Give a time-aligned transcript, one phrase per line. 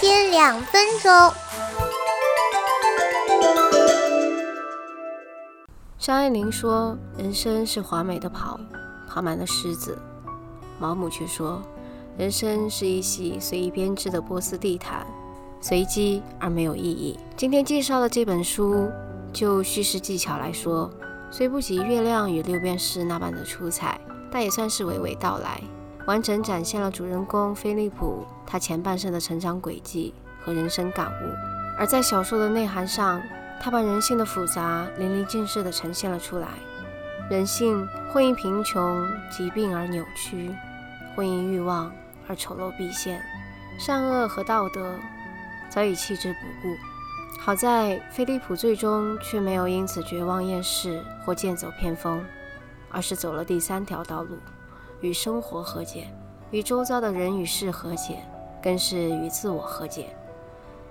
[0.00, 1.32] 天两分钟。
[5.98, 8.58] 张爱玲说：“人生是华美的跑，
[9.08, 9.98] 跑满了虱子。”
[10.80, 11.60] 毛姆却说
[12.16, 15.06] ：“人生是一袭随意编织的波斯地毯，
[15.60, 18.88] 随机而没有意义。”今天介绍的这本书，
[19.32, 20.90] 就叙事技巧来说，
[21.30, 24.00] 虽不及《月亮与六便士》那般的出彩，
[24.32, 25.60] 但也算是娓娓道来，
[26.08, 31.34] 完整展现了主人公菲利普他前半生的成长轨迹和人生感悟。
[31.76, 33.20] 而在小说的内涵上，
[33.60, 36.48] 他把人性的复杂淋漓尽致地呈现了出来。
[37.28, 40.50] 人性会因贫穷、疾病而扭曲，
[41.14, 41.92] 会因欲望
[42.26, 43.20] 而丑陋毕现，
[43.78, 44.94] 善恶和道德
[45.68, 46.74] 早已弃之不顾。
[47.38, 52.24] 好在菲利普最终却没有因此绝望厌世或剑走偏锋，
[52.90, 54.38] 而是走了第三条道路，
[55.00, 56.08] 与生活和解，
[56.50, 58.18] 与周遭的人与事和解，
[58.62, 60.14] 更是与自我和解。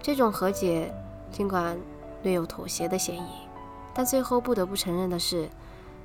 [0.00, 0.94] 这种和解，
[1.30, 1.78] 尽管。
[2.22, 3.28] 略有妥协的嫌疑，
[3.94, 5.48] 但最后不得不承认的是，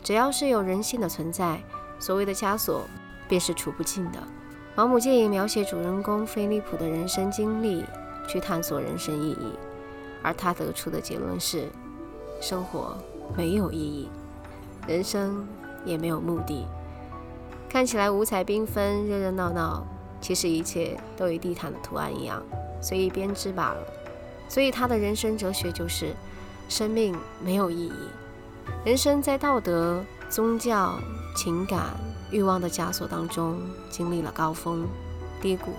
[0.04, 1.60] 只要是有人性的存在，
[2.00, 2.82] 所谓的枷锁
[3.28, 4.20] 便是除不尽的。
[4.76, 7.84] 毛姆借以描写主人公菲利普的人生经历，
[8.28, 9.54] 去探索人生意义，
[10.22, 11.70] 而他得出的结论是：
[12.40, 12.96] 生活
[13.36, 14.10] 没有意义，
[14.86, 15.48] 人生
[15.86, 16.68] 也没有目的。
[17.72, 19.88] 看起来五彩缤纷、热热闹闹，
[20.20, 22.44] 其实一切都与地毯的图案一样，
[22.82, 23.78] 随意编织罢了。
[24.50, 26.14] 所以他的人生哲学就是：
[26.68, 27.94] 生命没有意义，
[28.84, 31.00] 人生在道德、宗教、
[31.34, 31.96] 情感、
[32.30, 34.86] 欲望的枷锁当中，经历了高峰、
[35.42, 35.72] 低谷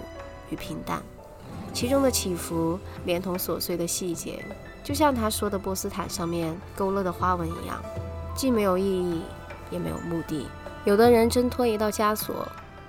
[0.49, 1.03] 与平淡，
[1.75, 4.43] 其中的起伏连同琐碎的细节，
[4.83, 7.79] 就像他说的波斯毯上面勾勒的花纹一样，
[8.35, 9.21] 既没有意义，
[9.71, 10.47] 也没有目的。
[10.85, 12.47] 有的人挣脱一道枷锁，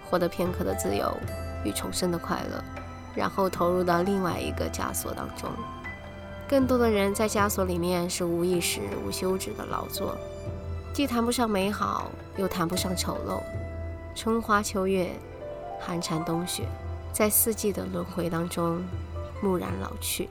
[0.09, 1.15] 获得片刻的自由
[1.63, 2.63] 与重生的快乐。
[3.15, 5.47] 然后投入到另外一个枷锁当中，
[6.49, 10.17] 更多的人在枷锁里面是无意识、无休止的劳作，
[10.91, 13.39] 既谈不上美好，又谈不上丑陋。
[14.15, 15.11] 春花秋月，
[15.79, 16.63] 寒蝉冬雪，
[17.11, 18.83] 在四季的轮回当中，
[19.43, 20.27] 蓦然老去。